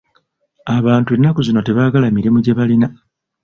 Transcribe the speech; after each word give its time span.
Abantu 0.77 1.09
ennaku 1.17 1.39
zino 1.47 1.61
tebaagala 1.63 2.07
mirimu 2.11 2.37
gye 2.41 2.53
balina. 2.59 2.87